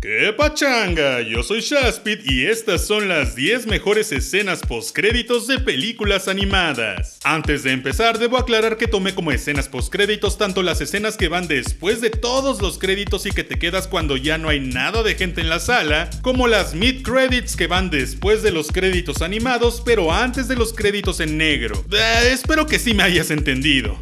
[0.00, 1.20] ¡Qué pachanga!
[1.20, 7.18] Yo soy Shaspit y estas son las 10 mejores escenas postcréditos de películas animadas.
[7.22, 11.48] Antes de empezar, debo aclarar que tomé como escenas postcréditos tanto las escenas que van
[11.48, 15.16] después de todos los créditos y que te quedas cuando ya no hay nada de
[15.16, 19.82] gente en la sala, como las mid credits que van después de los créditos animados
[19.84, 21.84] pero antes de los créditos en negro.
[21.92, 24.00] Eh, espero que sí me hayas entendido.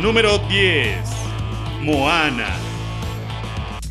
[0.00, 0.96] Número 10.
[1.82, 2.69] Moana.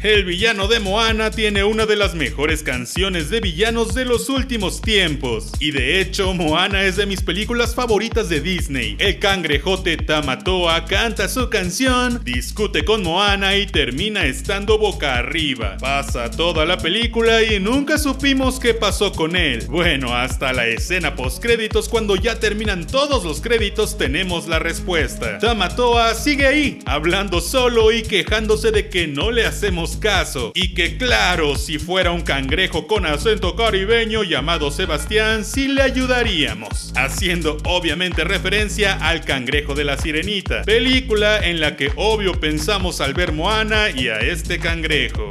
[0.01, 4.81] El villano de Moana tiene una de las mejores canciones de villanos de los últimos
[4.81, 5.51] tiempos.
[5.59, 8.95] Y de hecho, Moana es de mis películas favoritas de Disney.
[8.97, 15.75] El cangrejote Tamatoa canta su canción, discute con Moana y termina estando boca arriba.
[15.81, 19.65] Pasa toda la película y nunca supimos qué pasó con él.
[19.67, 25.39] Bueno, hasta la escena post créditos cuando ya terminan todos los créditos tenemos la respuesta.
[25.39, 30.51] Tamatoa sigue ahí, hablando solo y quejándose de que no le hacemos caso.
[30.55, 36.93] Y que claro, si fuera un cangrejo con acento caribeño llamado Sebastián, sí le ayudaríamos.
[36.95, 43.13] Haciendo obviamente referencia al cangrejo de la sirenita, película en la que obvio pensamos al
[43.13, 45.29] ver Moana y a este cangrejo.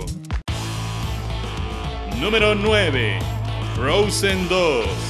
[2.21, 3.19] Número 9.
[3.77, 5.08] Frozen 2.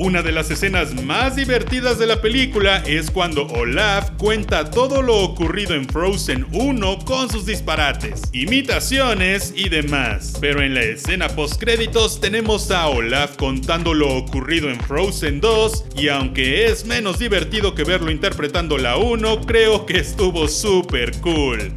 [0.00, 5.18] Una de las escenas más divertidas de la película es cuando Olaf cuenta todo lo
[5.18, 10.38] ocurrido en Frozen 1 con sus disparates, imitaciones y demás.
[10.40, 15.84] Pero en la escena post créditos tenemos a Olaf contando lo ocurrido en Frozen 2
[15.98, 21.74] y aunque es menos divertido que verlo interpretando la 1, creo que estuvo súper cool.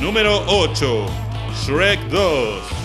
[0.00, 1.06] Número 8.
[1.66, 2.81] Shrek 2.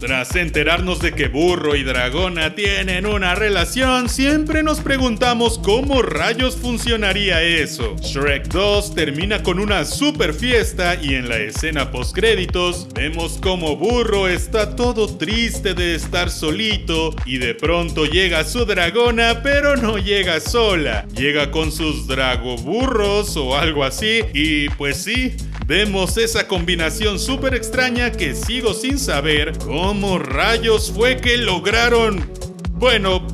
[0.00, 6.56] Tras enterarnos de que Burro y Dragona tienen una relación, siempre nos preguntamos cómo rayos
[6.56, 7.96] funcionaría eso.
[8.00, 13.76] Shrek 2 termina con una super fiesta y en la escena post créditos vemos como
[13.76, 19.98] Burro está todo triste de estar solito y de pronto llega su dragona, pero no
[19.98, 25.36] llega sola, llega con sus dragoburros o algo así y pues sí,
[25.70, 32.28] vemos esa combinación súper extraña que sigo sin saber cómo rayos fue que lograron...
[32.72, 33.24] Bueno,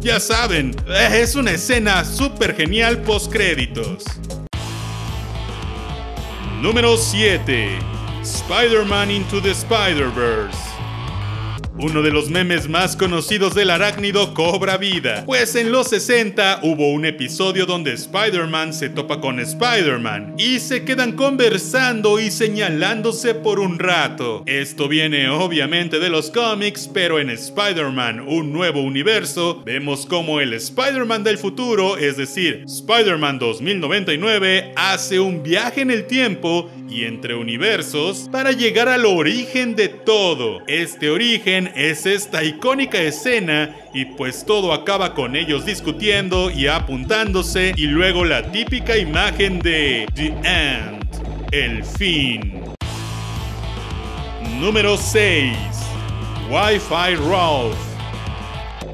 [0.00, 4.04] ya saben, es una escena súper genial post créditos.
[6.60, 7.78] Número 7.
[8.22, 10.75] Spider-Man Into the Spider-Verse.
[11.78, 16.90] Uno de los memes más conocidos del arácnido cobra vida, pues en los 60 hubo
[16.90, 23.60] un episodio donde Spider-Man se topa con Spider-Man y se quedan conversando y señalándose por
[23.60, 24.42] un rato.
[24.46, 30.54] Esto viene obviamente de los cómics, pero en Spider-Man, un nuevo universo, vemos como el
[30.54, 37.34] Spider-Man del futuro, es decir, Spider-Man 2099, hace un viaje en el tiempo y entre
[37.34, 40.62] universos para llegar al origen de todo.
[40.66, 47.72] Este origen es esta icónica escena y pues todo acaba con ellos discutiendo y apuntándose
[47.76, 51.04] y luego la típica imagen de The End,
[51.52, 52.62] el fin.
[54.60, 55.56] Número 6.
[56.50, 57.95] Wi-Fi Ralph.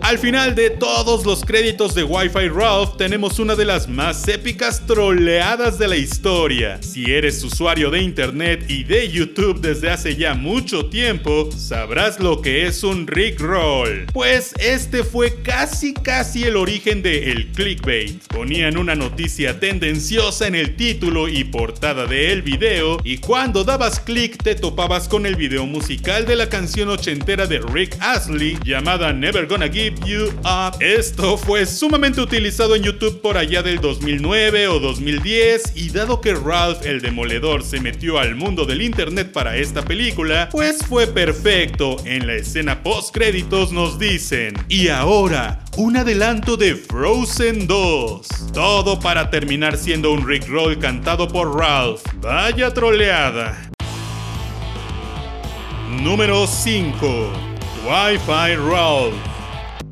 [0.02, 4.84] Al final de todos los créditos de Wi-Fi Ralph tenemos una de las más épicas
[4.84, 6.82] troleadas de la historia.
[6.82, 12.42] Si eres usuario de internet y de YouTube desde hace ya mucho tiempo, sabrás lo
[12.42, 14.06] que es un Rickroll.
[14.12, 18.20] Pues este fue casi casi el origen de el clickbait.
[18.26, 24.42] Ponían una noticia tendenciosa en el título y portada del video y cuando dabas clic
[24.42, 29.46] te topabas con el video musical de la canción ochentera de Rick Astley llamada Never
[29.46, 29.91] Gonna Give
[30.80, 36.34] Esto fue sumamente utilizado en YouTube por allá del 2009 o 2010 y dado que
[36.34, 41.97] Ralph el Demoledor se metió al mundo del internet para esta película, pues fue perfecto.
[42.04, 48.52] En la escena post créditos nos dicen, y ahora, un adelanto de Frozen 2.
[48.52, 52.02] Todo para terminar siendo un Rickroll cantado por Ralph.
[52.20, 53.70] Vaya troleada.
[55.88, 57.32] Número 5.
[57.87, 59.31] Wi-Fi Ralph.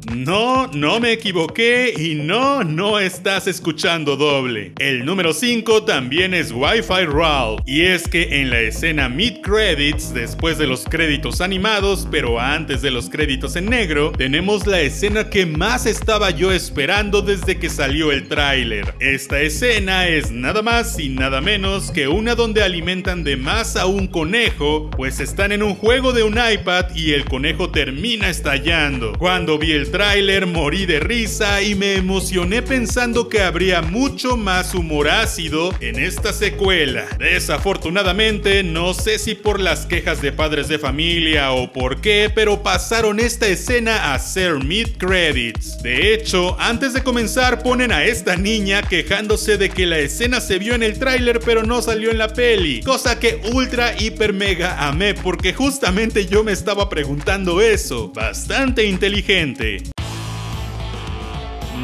[0.09, 4.73] No, no me equivoqué y no, no estás escuchando doble.
[4.79, 7.61] El número 5 también es Wi-Fi Ralph.
[7.67, 12.81] Y es que en la escena mid credits, después de los créditos animados, pero antes
[12.81, 17.69] de los créditos en negro, tenemos la escena que más estaba yo esperando desde que
[17.69, 18.95] salió el tráiler.
[19.01, 23.87] Esta escena es nada más y nada menos que una donde alimentan de más a
[23.87, 29.13] un conejo, pues están en un juego de un iPad y el conejo termina estallando.
[29.19, 34.39] Cuando vi el tráiler, tráiler morí de risa y me emocioné pensando que habría mucho
[34.39, 37.05] más humor ácido en esta secuela.
[37.19, 42.63] Desafortunadamente, no sé si por las quejas de padres de familia o por qué, pero
[42.63, 45.83] pasaron esta escena a ser mid credits.
[45.83, 50.59] De hecho, antes de comenzar ponen a esta niña quejándose de que la escena se
[50.59, 54.89] vio en el tráiler pero no salió en la peli, cosa que ultra hiper mega
[54.89, 58.09] amé porque justamente yo me estaba preguntando eso.
[58.15, 59.90] Bastante inteligente.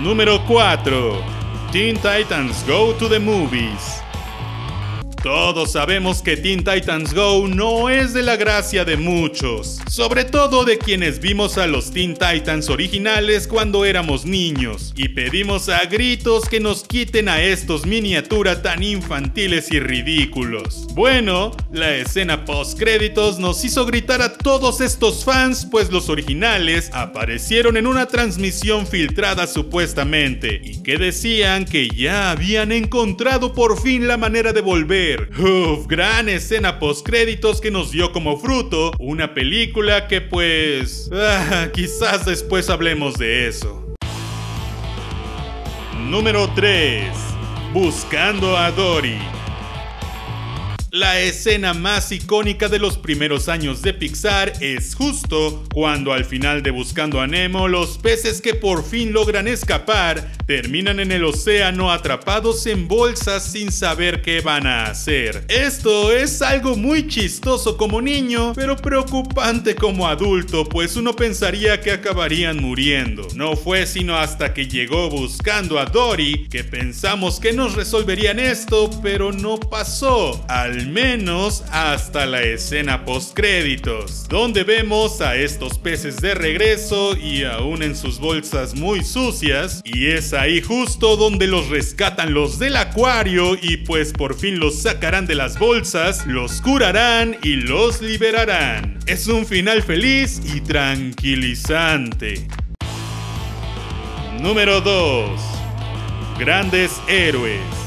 [0.03, 1.23] Número 4.
[1.73, 4.06] Teen Titans Go to the Movies.
[5.27, 10.65] Todos sabemos que Teen Titans Go no es de la gracia de muchos, sobre todo
[10.65, 16.49] de quienes vimos a los Teen Titans originales cuando éramos niños y pedimos a gritos
[16.49, 20.87] que nos quiten a estos miniaturas tan infantiles y ridículos.
[20.95, 26.89] Bueno, la escena post créditos nos hizo gritar a todos estos fans pues los originales
[26.93, 34.07] aparecieron en una transmisión filtrada supuestamente y que decían que ya habían encontrado por fin
[34.07, 39.35] la manera de volver Uf, gran escena post créditos que nos dio como fruto una
[39.35, 41.11] película que pues...
[41.13, 43.95] Ah, quizás después hablemos de eso.
[45.99, 47.09] Número 3.
[47.73, 49.19] Buscando a Dory.
[50.97, 56.63] La escena más icónica de los primeros años de Pixar es justo cuando al final
[56.63, 61.93] de Buscando a Nemo los peces que por fin logran escapar terminan en el océano
[61.93, 65.45] atrapados en bolsas sin saber qué van a hacer.
[65.49, 71.91] Esto es algo muy chistoso como niño, pero preocupante como adulto, pues uno pensaría que
[71.91, 73.29] acabarían muriendo.
[73.35, 78.89] No fue sino hasta que llegó Buscando a Dory que pensamos que nos resolverían esto,
[79.03, 80.43] pero no pasó.
[80.49, 87.45] Al menos hasta la escena post créditos, donde vemos a estos peces de regreso y
[87.45, 92.77] aún en sus bolsas muy sucias, y es ahí justo donde los rescatan los del
[92.77, 98.99] acuario y pues por fin los sacarán de las bolsas, los curarán y los liberarán.
[99.07, 102.47] Es un final feliz y tranquilizante.
[104.41, 105.41] Número 2.
[106.39, 107.86] Grandes héroes.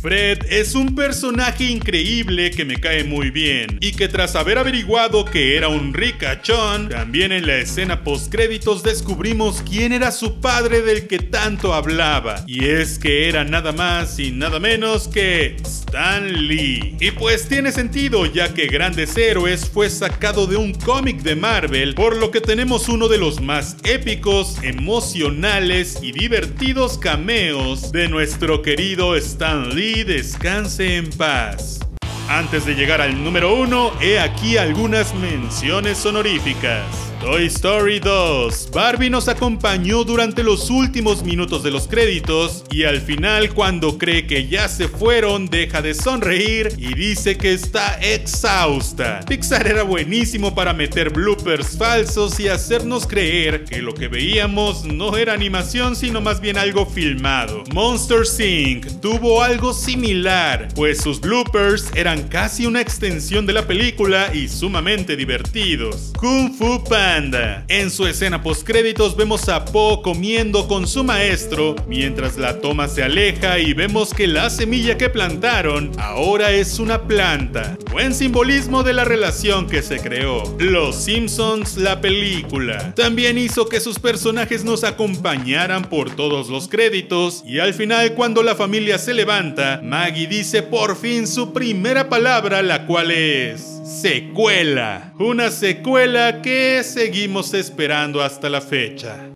[0.00, 5.24] Fred es un personaje increíble que me cae muy bien y que tras haber averiguado
[5.24, 10.82] que era un ricachón, también en la escena post créditos descubrimos quién era su padre
[10.82, 16.46] del que tanto hablaba y es que era nada más y nada menos que Stan
[16.46, 16.94] Lee.
[17.00, 21.94] Y pues tiene sentido ya que Grandes Héroes fue sacado de un cómic de Marvel,
[21.94, 28.62] por lo que tenemos uno de los más épicos, emocionales y divertidos cameos de nuestro
[28.62, 31.80] querido Stan Lee descanse en paz.
[32.28, 37.07] Antes de llegar al número 1, he aquí algunas menciones honoríficas.
[37.20, 38.70] Toy Story 2.
[38.72, 44.24] Barbie nos acompañó durante los últimos minutos de los créditos y al final cuando cree
[44.28, 49.20] que ya se fueron deja de sonreír y dice que está exhausta.
[49.26, 55.16] Pixar era buenísimo para meter bloopers falsos y hacernos creer que lo que veíamos no
[55.16, 57.64] era animación sino más bien algo filmado.
[57.72, 59.00] Monster Inc.
[59.00, 65.16] tuvo algo similar, pues sus bloopers eran casi una extensión de la película y sumamente
[65.16, 66.12] divertidos.
[66.16, 72.36] Kung Fu Panda en su escena postcréditos vemos a Po comiendo con su maestro mientras
[72.36, 77.78] la toma se aleja y vemos que la semilla que plantaron ahora es una planta.
[77.90, 80.42] Buen simbolismo de la relación que se creó.
[80.58, 87.42] Los Simpsons, la película, también hizo que sus personajes nos acompañaran por todos los créditos
[87.46, 92.60] y al final cuando la familia se levanta, Maggie dice por fin su primera palabra,
[92.60, 95.14] la cual es secuela.
[95.18, 99.30] Una secuela que seguimos esperando hasta la fecha.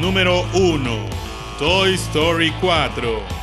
[0.00, 1.08] Número 1.
[1.58, 3.37] Toy Story 4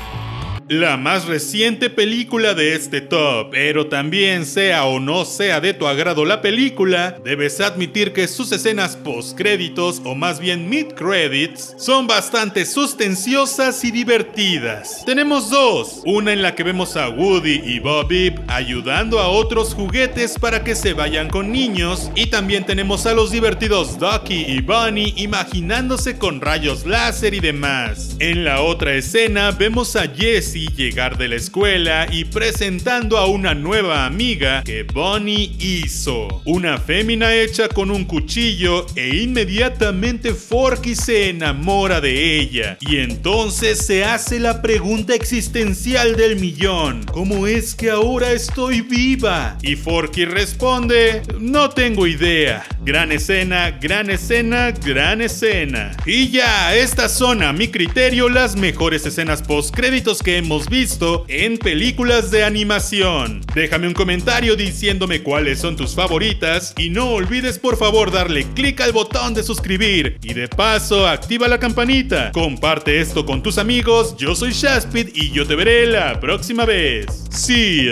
[0.67, 5.85] la más reciente película de este top, pero también sea o no sea de tu
[5.85, 11.75] agrado la película, debes admitir que sus escenas post créditos o más bien mid credits
[11.77, 15.03] son bastante sustanciosas y divertidas.
[15.05, 18.05] Tenemos dos, una en la que vemos a Woody y Bob
[18.47, 23.29] ayudando a otros juguetes para que se vayan con niños y también tenemos a los
[23.29, 28.15] divertidos Ducky y Bunny imaginándose con rayos láser y demás.
[28.19, 33.53] En la otra escena vemos a Jesse Llegar de la escuela y presentando a una
[33.53, 36.41] nueva amiga que Bonnie hizo.
[36.45, 42.77] Una fémina hecha con un cuchillo e inmediatamente Forky se enamora de ella.
[42.79, 47.03] Y entonces se hace la pregunta existencial del millón.
[47.11, 49.57] ¿Cómo es que ahora estoy viva?
[49.61, 52.65] Y Forky responde, no tengo idea.
[52.85, 55.91] Gran escena, gran escena, gran escena.
[56.05, 61.25] Y ya, estas son a mi criterio las mejores escenas post créditos que hemos visto
[61.27, 63.41] en películas de animación.
[63.55, 68.79] Déjame un comentario diciéndome cuáles son tus favoritas y no olvides por favor darle clic
[68.81, 72.31] al botón de suscribir y de paso activa la campanita.
[72.31, 77.07] Comparte esto con tus amigos, yo soy Shaspid y yo te veré la próxima vez.
[77.31, 77.89] See.